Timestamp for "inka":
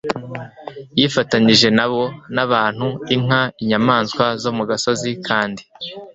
3.15-3.41